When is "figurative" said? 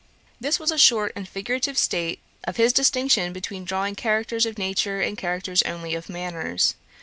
1.29-1.77